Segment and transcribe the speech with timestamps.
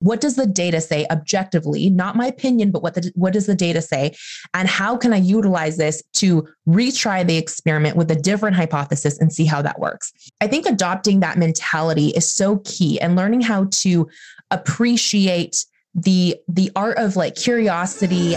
[0.00, 1.88] what does the data say objectively?
[1.88, 4.14] Not my opinion but what the, what does the data say?
[4.54, 9.32] And how can i utilize this to retry the experiment with a different hypothesis and
[9.32, 10.12] see how that works?
[10.40, 14.08] I think adopting that mentality is so key and learning how to
[14.50, 18.36] appreciate the the art of like curiosity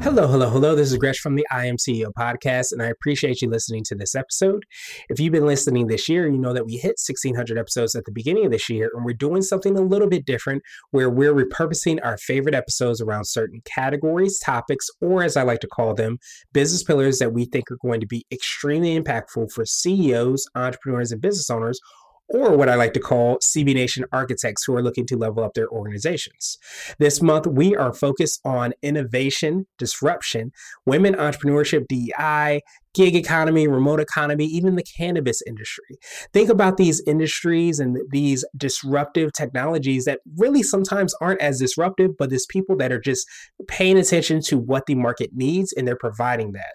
[0.00, 0.76] Hello, hello, hello.
[0.76, 3.96] This is Gresh from the I Am CEO podcast, and I appreciate you listening to
[3.96, 4.64] this episode.
[5.10, 8.12] If you've been listening this year, you know that we hit 1600 episodes at the
[8.12, 11.98] beginning of this year, and we're doing something a little bit different where we're repurposing
[12.04, 16.18] our favorite episodes around certain categories, topics, or as I like to call them,
[16.52, 21.20] business pillars that we think are going to be extremely impactful for CEOs, entrepreneurs, and
[21.20, 21.80] business owners
[22.28, 25.54] or what I like to call CB Nation architects who are looking to level up
[25.54, 26.58] their organizations.
[26.98, 30.52] This month, we are focused on innovation, disruption,
[30.84, 32.62] women entrepreneurship, DEI,
[32.94, 35.98] gig economy, remote economy, even the cannabis industry.
[36.32, 42.30] Think about these industries and these disruptive technologies that really sometimes aren't as disruptive, but
[42.30, 43.26] there's people that are just
[43.68, 46.74] paying attention to what the market needs and they're providing that.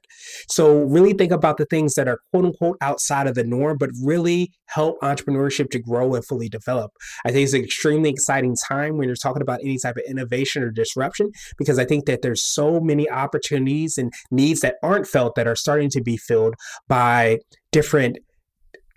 [0.50, 3.90] So, really think about the things that are quote unquote outside of the norm, but
[4.04, 6.92] really help entrepreneurship to grow and fully develop.
[7.26, 10.64] I think it's an extremely exciting time when you're talking about any type of innovation
[10.64, 15.36] or disruption because I think that there's so many opportunities and needs that aren't felt
[15.36, 16.56] that are starting to be filled
[16.88, 17.40] by
[17.72, 18.18] different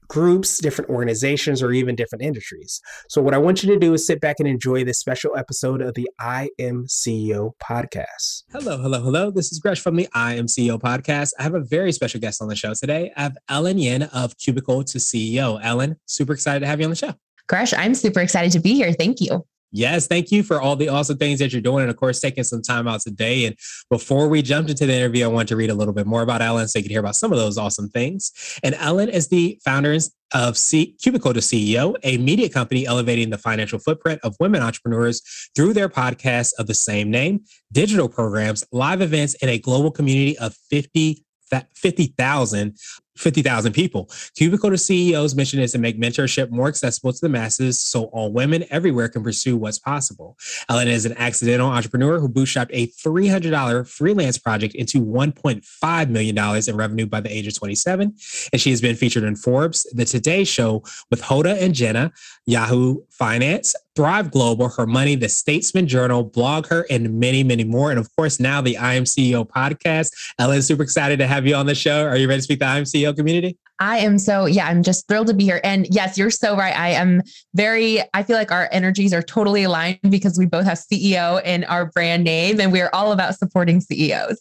[0.09, 2.81] groups, different organizations, or even different industries.
[3.09, 5.83] So, what I want you to do is sit back and enjoy this special episode
[5.83, 8.45] of the I Am CEO podcast.
[8.53, 9.31] Hello, hello, hello.
[9.31, 11.33] This is Gresh from the I Am CEO podcast.
[11.39, 13.13] I have a very special guest on the show today.
[13.17, 15.61] I have Ellen Yin of Cubicle to CEO.
[15.63, 17.15] Ellen, super excited to have you on the show.
[17.49, 18.93] Gresh, I'm super excited to be here.
[18.93, 19.45] Thank you.
[19.77, 21.83] Yes, thank you for all the awesome things that you're doing.
[21.83, 23.45] And of course, taking some time out today.
[23.45, 23.55] And
[23.91, 26.41] before we jumped into the interview, I want to read a little bit more about
[26.41, 28.59] Ellen so you can hear about some of those awesome things.
[28.63, 29.99] And Ellen is the founder
[30.33, 35.21] of C- Cubicle to CEO, a media company elevating the financial footprint of women entrepreneurs
[35.55, 40.39] through their podcast of the same name, digital programs, live events, and a global community
[40.39, 41.23] of 50
[41.77, 42.77] 50,000
[43.17, 44.11] 50,000 people.
[44.37, 48.33] Cubicle to CEO's mission is to make mentorship more accessible to the masses so all
[48.33, 50.37] women everywhere can pursue what's possible.
[50.69, 56.37] Ellen is an accidental entrepreneur who bootstrapped a $300 freelance project into $1.5 million
[56.69, 58.15] in revenue by the age of 27.
[58.53, 62.13] And she has been featured in Forbes, The Today Show with Hoda and Jenna,
[62.47, 67.91] Yahoo Finance, Thrive Global, Her Money, The Statesman Journal, BlogHer, and many, many more.
[67.91, 70.13] And of course, now the I Am CEO podcast.
[70.39, 72.07] Ellen, super excited to have you on the show.
[72.07, 73.06] Are you ready to speak the I Am CEO?
[73.15, 73.59] Community?
[73.79, 75.61] I am so, yeah, I'm just thrilled to be here.
[75.63, 76.75] And yes, you're so right.
[76.75, 77.23] I am
[77.55, 81.65] very, I feel like our energies are totally aligned because we both have CEO in
[81.65, 84.41] our brand name and we're all about supporting CEOs.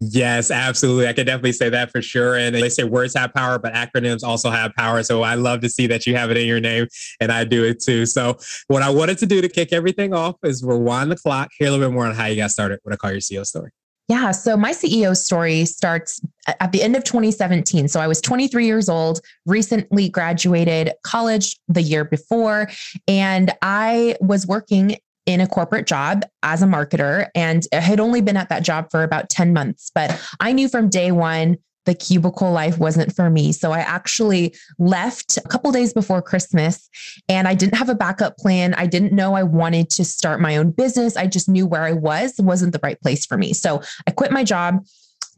[0.00, 1.08] Yes, absolutely.
[1.08, 2.36] I can definitely say that for sure.
[2.36, 5.02] And they say words have power, but acronyms also have power.
[5.02, 6.86] So I love to see that you have it in your name
[7.20, 8.06] and I do it too.
[8.06, 8.38] So
[8.68, 11.70] what I wanted to do to kick everything off is rewind the clock, hear a
[11.70, 12.78] little bit more on how you got started.
[12.82, 13.72] What I call your CEO story.
[14.10, 14.32] Yeah.
[14.32, 16.20] So my CEO story starts
[16.58, 17.86] at the end of 2017.
[17.86, 22.68] So I was 23 years old, recently graduated college the year before,
[23.06, 28.20] and I was working in a corporate job as a marketer and I had only
[28.20, 29.92] been at that job for about 10 months.
[29.94, 33.52] But I knew from day one the cubicle life wasn't for me.
[33.52, 36.88] So I actually left a couple days before Christmas
[37.28, 38.74] and I didn't have a backup plan.
[38.74, 41.16] I didn't know I wanted to start my own business.
[41.16, 43.52] I just knew where I was wasn't the right place for me.
[43.52, 44.84] So I quit my job.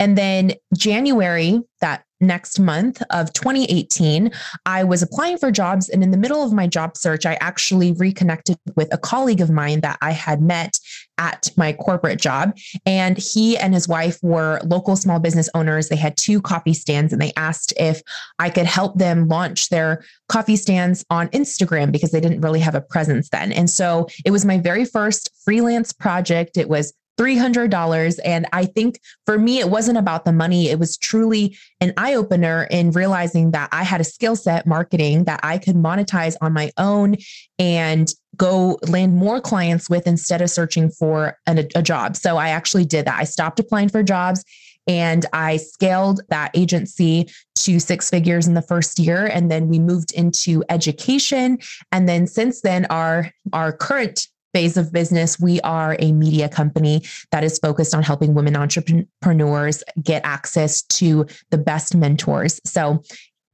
[0.01, 4.31] And then January, that next month of 2018,
[4.65, 5.89] I was applying for jobs.
[5.89, 9.51] And in the middle of my job search, I actually reconnected with a colleague of
[9.51, 10.79] mine that I had met
[11.19, 12.57] at my corporate job.
[12.87, 15.89] And he and his wife were local small business owners.
[15.89, 18.03] They had two coffee stands and they asked if
[18.39, 22.75] I could help them launch their coffee stands on Instagram because they didn't really have
[22.75, 23.53] a presence then.
[23.53, 26.57] And so it was my very first freelance project.
[26.57, 28.19] It was $300.
[28.25, 30.69] And I think for me, it wasn't about the money.
[30.69, 35.25] It was truly an eye opener in realizing that I had a skill set marketing
[35.25, 37.17] that I could monetize on my own
[37.59, 42.17] and go land more clients with instead of searching for an, a job.
[42.17, 43.19] So I actually did that.
[43.19, 44.45] I stopped applying for jobs
[44.87, 49.27] and I scaled that agency to six figures in the first year.
[49.27, 51.59] And then we moved into education.
[51.93, 57.03] And then since then, our, our current phase of business, we are a media company
[57.31, 62.61] that is focused on helping women entrepreneurs get access to the best mentors.
[62.65, 63.03] So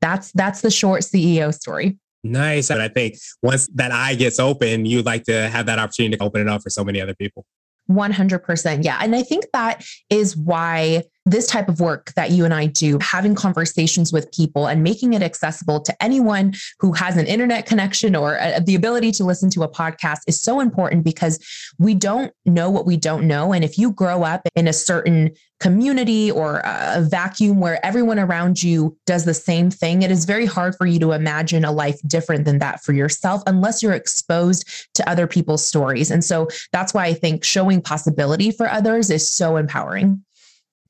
[0.01, 1.99] that's that's the short CEO story.
[2.25, 2.71] Nice.
[2.71, 6.23] And I think once that eye gets open, you'd like to have that opportunity to
[6.23, 7.45] open it up for so many other people.
[7.91, 8.85] 100%.
[8.85, 8.99] Yeah.
[9.01, 12.99] And I think that is why this type of work that you and I do,
[13.01, 18.17] having conversations with people and making it accessible to anyone who has an internet connection
[18.17, 21.39] or uh, the ability to listen to a podcast is so important because
[21.79, 23.53] we don't know what we don't know.
[23.53, 28.63] And if you grow up in a certain community or a vacuum where everyone around
[28.63, 32.01] you does the same thing, it is very hard for you to imagine a life
[32.07, 36.11] different than that for yourself unless you're exposed to other people's stories.
[36.11, 40.25] And so that's why I think showing possibility for others is so empowering.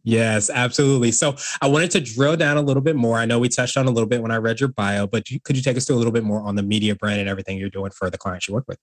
[0.09, 1.13] Yes, absolutely.
[1.13, 3.19] So I wanted to drill down a little bit more.
[3.19, 5.55] I know we touched on a little bit when I read your bio, but could
[5.55, 7.69] you take us through a little bit more on the media brand and everything you're
[7.69, 8.79] doing for the clients you work with?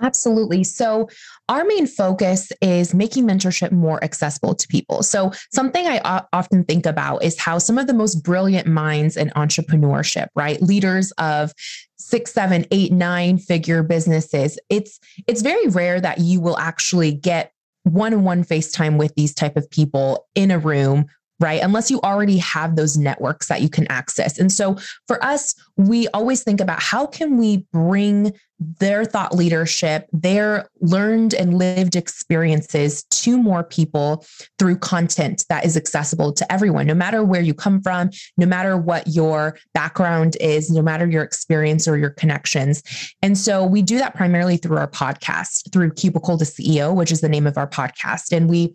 [0.00, 0.64] Absolutely.
[0.64, 1.08] So,
[1.50, 5.02] our main focus is making mentorship more accessible to people.
[5.02, 9.30] So, something I often think about is how some of the most brilliant minds in
[9.30, 10.62] entrepreneurship, right?
[10.62, 11.52] Leaders of
[11.98, 14.56] six, seven, eight, nine figure businesses.
[14.70, 17.52] It's it's very rare that you will actually get
[17.92, 21.06] one-on-one FaceTime with these type of people in a room
[21.40, 21.62] right?
[21.62, 24.38] Unless you already have those networks that you can access.
[24.38, 24.76] And so
[25.06, 31.32] for us, we always think about how can we bring their thought leadership, their learned
[31.32, 34.26] and lived experiences to more people
[34.58, 38.76] through content that is accessible to everyone, no matter where you come from, no matter
[38.76, 42.82] what your background is, no matter your experience or your connections.
[43.22, 47.20] And so we do that primarily through our podcast, through Cubicle to CEO, which is
[47.20, 48.36] the name of our podcast.
[48.36, 48.74] And we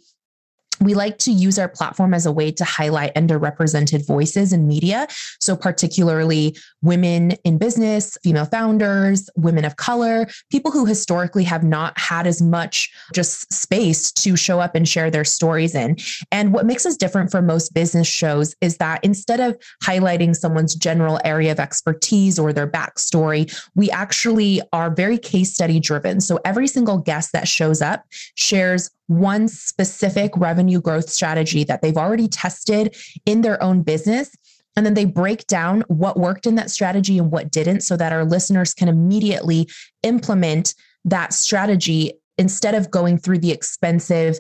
[0.80, 5.08] we like to use our platform as a way to highlight underrepresented voices in media.
[5.40, 11.98] So, particularly women in business, female founders, women of color, people who historically have not
[11.98, 15.98] had as much just space to show up and share their stories in.
[16.32, 20.76] And what makes us different from most business shows is that instead of highlighting someone's
[20.76, 26.22] general area of expertise or their backstory, we actually are very case study driven.
[26.22, 28.06] So, every single guest that shows up
[28.36, 32.96] shares one specific revenue growth strategy that they've already tested
[33.26, 34.36] in their own business.
[34.76, 38.12] And then they break down what worked in that strategy and what didn't so that
[38.12, 39.70] our listeners can immediately
[40.02, 40.74] implement
[41.06, 44.40] that strategy instead of going through the expensive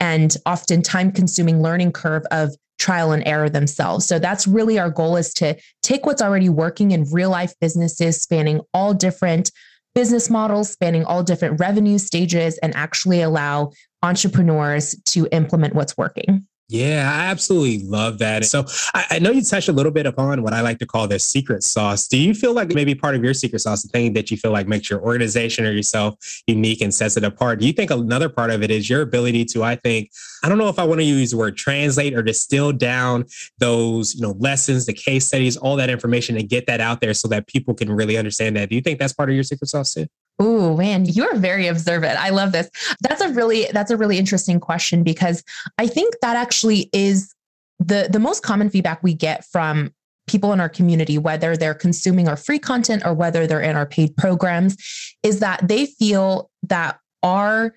[0.00, 4.06] and often time consuming learning curve of trial and error themselves.
[4.06, 8.20] So that's really our goal is to take what's already working in real life businesses
[8.20, 9.50] spanning all different
[9.94, 13.70] business models spanning all different revenue stages and actually allow
[14.04, 16.46] entrepreneurs to implement what's working.
[16.68, 18.46] Yeah, I absolutely love that.
[18.46, 18.64] So
[18.94, 21.18] I, I, know you touched a little bit upon what I like to call the
[21.18, 22.08] secret sauce.
[22.08, 24.50] Do you feel like maybe part of your secret sauce, the thing that you feel
[24.50, 26.16] like makes your organization or yourself
[26.46, 27.60] unique and sets it apart?
[27.60, 30.10] Do you think another part of it is your ability to, I think,
[30.42, 33.26] I don't know if I want to use the word translate or distill down
[33.58, 37.12] those, you know, lessons, the case studies, all that information and get that out there
[37.12, 38.70] so that people can really understand that.
[38.70, 40.06] Do you think that's part of your secret sauce too?
[40.38, 42.18] Oh man, you're very observant.
[42.18, 42.68] I love this.
[43.02, 45.44] That's a really that's a really interesting question because
[45.78, 47.34] I think that actually is
[47.78, 49.92] the the most common feedback we get from
[50.26, 53.84] people in our community whether they're consuming our free content or whether they're in our
[53.84, 54.74] paid programs
[55.22, 57.74] is that they feel that our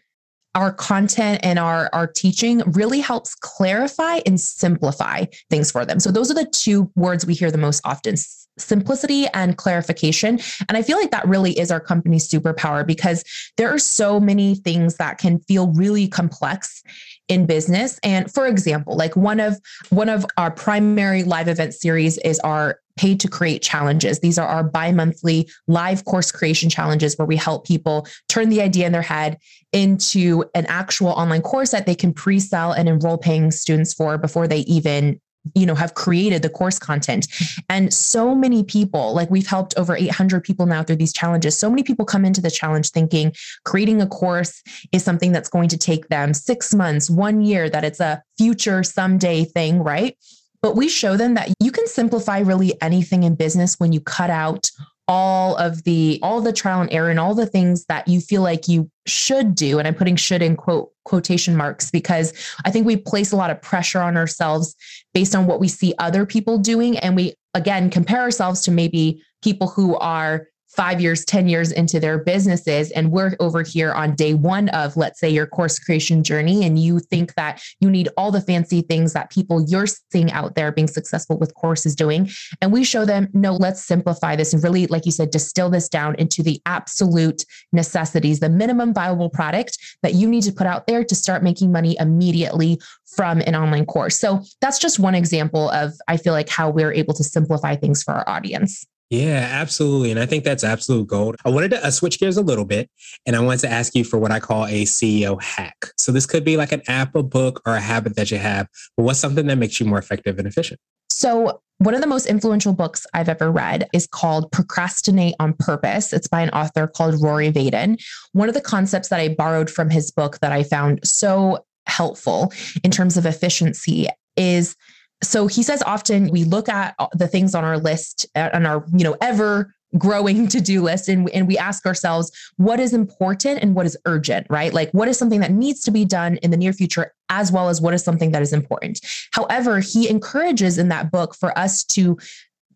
[0.56, 6.00] our content and our our teaching really helps clarify and simplify things for them.
[6.00, 8.16] So those are the two words we hear the most often
[8.58, 10.40] simplicity and clarification.
[10.68, 13.24] And I feel like that really is our company's superpower because
[13.58, 16.84] there are so many things that can feel really complex
[17.28, 18.00] in business.
[18.04, 19.60] And for example, like one of
[19.90, 24.20] one of our primary live event series is our paid to create challenges.
[24.20, 28.88] These are our bi-monthly live course creation challenges where we help people turn the idea
[28.88, 29.38] in their head
[29.72, 34.48] into an actual online course that they can pre-sell and enroll paying students for before
[34.48, 35.22] they even
[35.56, 37.28] you know have created the course content.
[37.70, 41.58] And so many people like we've helped over 800 people now through these challenges.
[41.58, 43.34] So many people come into the challenge thinking
[43.66, 44.62] creating a course
[44.92, 48.84] is something that's going to take them 6 months 1 year that it's a future
[48.84, 50.18] someday thing right?
[50.62, 54.30] But we show them that you can simplify really anything in business when you cut
[54.30, 54.70] out
[55.08, 58.42] all of the all the trial and error and all the things that you feel
[58.42, 59.80] like you should do.
[59.80, 62.34] And i'm putting should in quote quotation marks because
[62.66, 64.76] i think we place a lot of pressure on ourselves
[65.18, 66.96] based on what we see other people doing.
[67.00, 70.46] And we again compare ourselves to maybe people who are
[70.76, 72.92] five years, 10 years into their businesses.
[72.92, 76.66] And we're over here on day one of, let's say, your course creation journey.
[76.66, 80.56] And you think that you need all the fancy things that people you're seeing out
[80.56, 82.30] there being successful with courses doing.
[82.62, 85.90] And we show them, no, let's simplify this and really, like you said, distill this
[85.90, 90.88] down into the absolute necessities, the minimum viable product that you need to put out
[90.88, 92.80] there to start making money immediately
[93.16, 94.20] from an online course.
[94.20, 98.04] So that's just one example of, I feel like, how we're able to simplify things
[98.04, 98.86] for our audience.
[99.10, 100.12] Yeah, absolutely.
[100.12, 101.38] And I think that's absolute gold.
[101.46, 102.90] I wanted to uh, switch gears a little bit
[103.26, 105.78] and I wanted to ask you for what I call a CEO hack.
[105.98, 108.68] So this could be like an app, a book, or a habit that you have,
[108.98, 110.80] but what's something that makes you more effective and efficient?
[111.10, 116.12] So, one of the most influential books I've ever read is called Procrastinate on Purpose.
[116.12, 118.04] It's by an author called Rory Vaden.
[118.34, 122.52] One of the concepts that I borrowed from his book that I found so helpful
[122.84, 124.76] in terms of efficiency is
[125.24, 128.86] so he says often we look at the things on our list uh, on our
[128.96, 133.76] you know ever growing to-do list and, and we ask ourselves what is important and
[133.76, 134.74] what is urgent right?
[134.74, 137.70] Like what is something that needs to be done in the near future as well
[137.70, 139.00] as what is something that is important?
[139.32, 142.18] However he encourages in that book for us to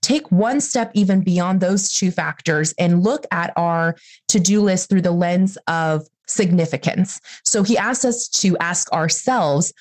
[0.02, 3.96] take one step even beyond those two factors and look at our
[4.28, 7.20] to-do list through the lens of significance.
[7.46, 9.74] So he asks us to ask ourselves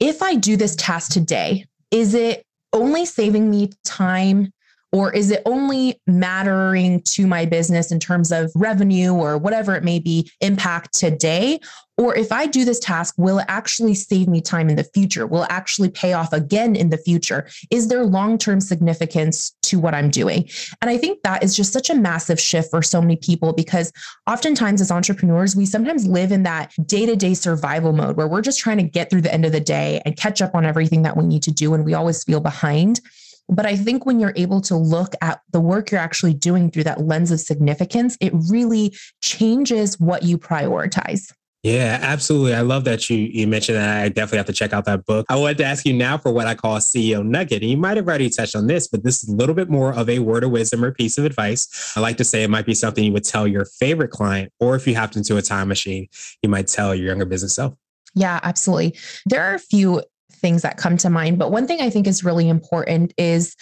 [0.00, 4.50] if i do this task today is it only saving me time
[4.94, 9.82] or is it only mattering to my business in terms of revenue or whatever it
[9.82, 11.58] may be impact today?
[11.96, 15.26] Or if i do this task will it actually save me time in the future?
[15.26, 17.48] Will it actually pay off again in the future?
[17.72, 20.48] Is there long-term significance to what i'm doing?
[20.80, 23.92] And i think that is just such a massive shift for so many people because
[24.28, 28.76] oftentimes as entrepreneurs we sometimes live in that day-to-day survival mode where we're just trying
[28.76, 31.26] to get through the end of the day and catch up on everything that we
[31.26, 33.00] need to do and we always feel behind
[33.48, 36.84] but I think when you're able to look at the work you're actually doing through
[36.84, 41.32] that lens of significance, it really changes what you prioritize.
[41.64, 42.54] Yeah, absolutely.
[42.54, 44.04] I love that you you mentioned that.
[44.04, 45.24] I definitely have to check out that book.
[45.30, 47.62] I wanted to ask you now for what I call a CEO nugget.
[47.62, 49.94] And you might have already touched on this, but this is a little bit more
[49.94, 51.96] of a word of wisdom or piece of advice.
[51.96, 54.76] I like to say it might be something you would tell your favorite client, or
[54.76, 56.08] if you hopped into a time machine,
[56.42, 57.74] you might tell your younger business self.
[58.14, 58.98] Yeah, absolutely.
[59.24, 60.02] There are a few
[60.34, 61.38] things that come to mind.
[61.38, 63.56] But one thing I think is really important is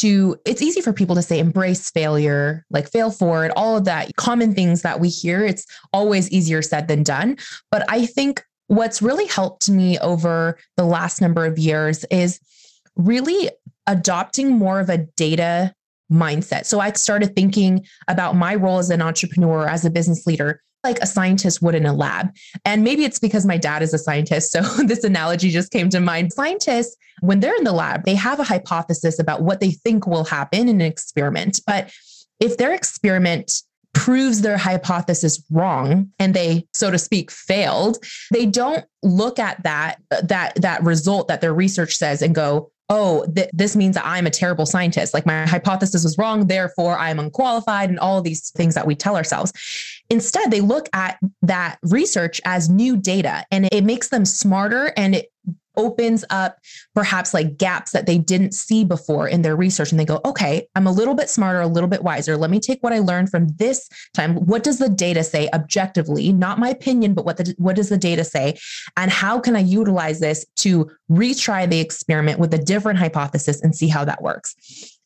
[0.00, 4.14] to it's easy for people to say embrace failure like fail forward all of that
[4.16, 7.36] common things that we hear it's always easier said than done
[7.70, 12.40] but i think what's really helped me over the last number of years is
[12.96, 13.50] really
[13.86, 15.74] adopting more of a data
[16.10, 20.60] mindset so i started thinking about my role as an entrepreneur as a business leader
[20.84, 22.34] like a scientist would in a lab.
[22.64, 24.52] And maybe it's because my dad is a scientist.
[24.52, 26.32] So this analogy just came to mind.
[26.32, 30.24] Scientists, when they're in the lab, they have a hypothesis about what they think will
[30.24, 31.60] happen in an experiment.
[31.66, 31.92] But
[32.40, 33.62] if their experiment
[33.94, 37.98] proves their hypothesis wrong and they so to speak failed
[38.32, 43.24] they don't look at that that that result that their research says and go oh,
[43.34, 45.14] th- this means that I'm a terrible scientist.
[45.14, 49.16] Like my hypothesis was wrong, therefore I'm unqualified, and all these things that we tell
[49.16, 49.52] ourselves.
[50.10, 55.14] Instead, they look at that research as new data and it makes them smarter and
[55.14, 55.32] it
[55.76, 56.58] opens up
[56.94, 60.66] perhaps like gaps that they didn't see before in their research and they go okay
[60.74, 62.36] i'm a little bit smarter a little bit wiser.
[62.36, 64.36] Let me take what i learned from this time.
[64.36, 66.32] What does the data say objectively?
[66.32, 68.58] Not my opinion but what the what does the data say?
[68.96, 73.74] And how can i utilize this to retry the experiment with a different hypothesis and
[73.74, 74.54] see how that works?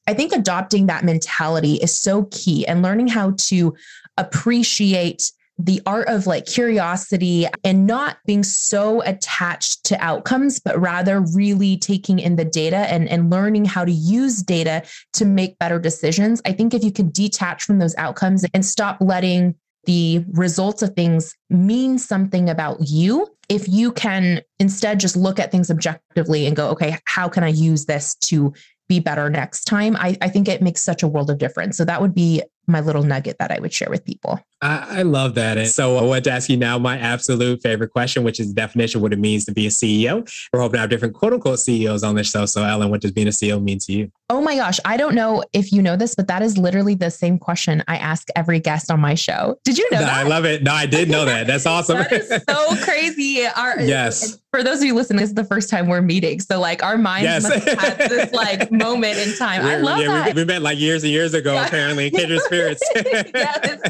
[0.07, 3.75] I think adopting that mentality is so key and learning how to
[4.17, 11.21] appreciate the art of like curiosity and not being so attached to outcomes, but rather
[11.21, 14.83] really taking in the data and, and learning how to use data
[15.15, 16.43] to make better decisions.
[16.45, 20.95] I think if you can detach from those outcomes and stop letting the results of
[20.95, 26.57] things mean something about you, if you can instead just look at things objectively and
[26.57, 28.53] go, okay, how can I use this to
[28.89, 29.97] be better next time?
[29.97, 31.77] I, I think it makes such a world of difference.
[31.77, 34.41] So that would be my little nugget that I would share with people.
[34.63, 35.59] I, I, love that.
[35.59, 38.55] And so I want to ask you now my absolute favorite question, which is the
[38.55, 40.27] definition of what it means to be a CEO.
[40.53, 42.47] We're hoping to have different quote unquote CEOs on this show.
[42.47, 44.11] So Ellen, what does being a CEO mean to you?
[44.29, 44.81] Oh my gosh.
[44.85, 47.97] I don't know if you know this, but that is literally the same question I
[47.99, 49.59] ask every guest on my show.
[49.63, 50.13] Did you know that?
[50.13, 50.63] I love it.
[50.63, 51.47] No, I did know that.
[51.47, 51.99] That's awesome.
[51.99, 53.47] that is so crazy.
[53.47, 54.39] Our, yes.
[54.51, 56.41] For those of you listening, this is the first time we're meeting.
[56.41, 57.43] So like our minds yes.
[57.43, 59.65] must have this like moment in time.
[59.65, 60.35] I love yeah, that.
[60.35, 61.67] We, we, met like years and years ago, yeah.
[61.67, 62.83] apparently Kindred Spirits.
[63.35, 63.81] yes.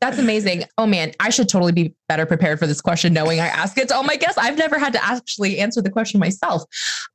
[0.00, 0.64] That's amazing.
[0.78, 3.88] Oh man, I should totally be better prepared for this question, knowing I ask it
[3.88, 4.38] to all my guests.
[4.38, 6.62] I've never had to actually answer the question myself.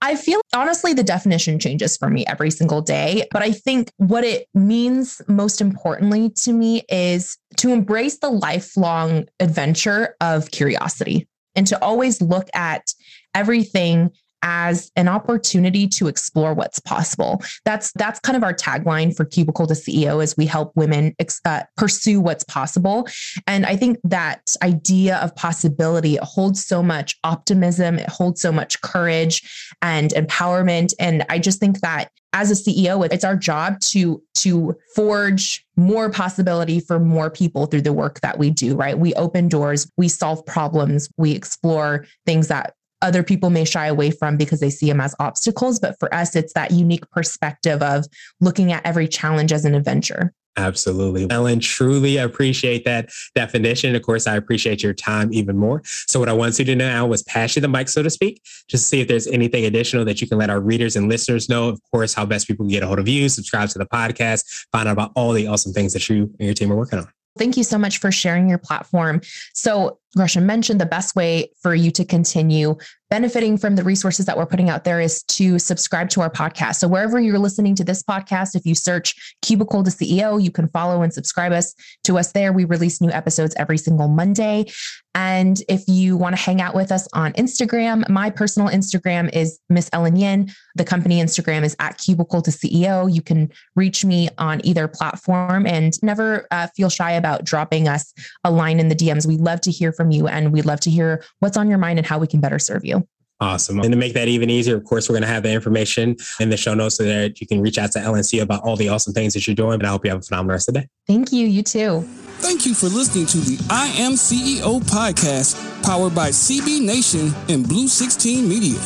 [0.01, 3.27] I feel honestly, the definition changes for me every single day.
[3.31, 9.27] But I think what it means most importantly to me is to embrace the lifelong
[9.39, 12.93] adventure of curiosity and to always look at
[13.35, 17.41] everything as an opportunity to explore what's possible.
[17.65, 21.63] That's that's kind of our tagline for Cubicle to CEO as we help women uh,
[21.77, 23.07] pursue what's possible.
[23.47, 28.81] And I think that idea of possibility holds so much optimism, it holds so much
[28.81, 29.41] courage
[29.81, 34.75] and empowerment and I just think that as a CEO it's our job to to
[34.95, 38.97] forge more possibility for more people through the work that we do, right?
[38.97, 44.11] We open doors, we solve problems, we explore things that other people may shy away
[44.11, 45.79] from because they see them as obstacles.
[45.79, 48.05] But for us, it's that unique perspective of
[48.39, 50.33] looking at every challenge as an adventure.
[50.57, 51.29] Absolutely.
[51.29, 53.95] Ellen, truly appreciate that definition.
[53.95, 55.81] Of course, I appreciate your time even more.
[55.85, 58.09] So, what I want you to do now was pass you the mic, so to
[58.09, 61.07] speak, just to see if there's anything additional that you can let our readers and
[61.07, 61.69] listeners know.
[61.69, 64.65] Of course, how best people can get a hold of you, subscribe to the podcast,
[64.73, 67.07] find out about all the awesome things that you and your team are working on.
[67.37, 69.21] Thank you so much for sharing your platform.
[69.53, 72.75] So, Gresham mentioned the best way for you to continue
[73.11, 76.75] benefiting from the resources that we're putting out there is to subscribe to our podcast.
[76.75, 80.69] So wherever you're listening to this podcast, if you search Cubicle to CEO, you can
[80.69, 81.75] follow and subscribe us
[82.05, 82.53] to us there.
[82.53, 84.71] We release new episodes every single Monday.
[85.13, 89.59] And if you want to hang out with us on Instagram, my personal Instagram is
[89.67, 90.49] Miss Ellen Yin.
[90.75, 93.13] The company Instagram is at Cubicle to CEO.
[93.13, 98.13] You can reach me on either platform and never uh, feel shy about dropping us
[98.45, 99.27] a line in the DMs.
[99.27, 101.99] We love to hear from you and we'd love to hear what's on your mind
[101.99, 103.07] and how we can better serve you.
[103.39, 103.79] Awesome.
[103.79, 106.51] And to make that even easier, of course, we're going to have the information in
[106.51, 109.13] the show notes so that you can reach out to LNC about all the awesome
[109.13, 109.73] things that you're doing.
[109.73, 110.87] And I hope you have a phenomenal rest of the day.
[111.07, 111.47] Thank you.
[111.47, 112.01] You too.
[112.37, 117.67] Thank you for listening to the I Am CEO podcast powered by CB Nation and
[117.67, 118.79] Blue 16 Media.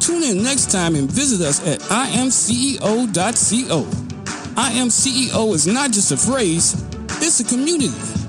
[0.00, 2.84] Tune in next time and visit us at iamceo.co.
[4.56, 6.84] I Am CEO is not just a phrase,
[7.22, 8.23] it's a community.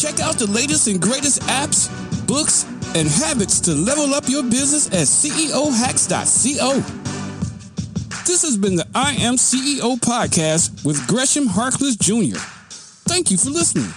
[0.00, 1.88] Check out the latest and greatest apps,
[2.28, 2.62] books,
[2.94, 6.74] and habits to level up your business at ceohacks.co.
[8.24, 12.38] This has been the I Am CEO podcast with Gresham Harkless Jr.
[13.08, 13.92] Thank you for listening.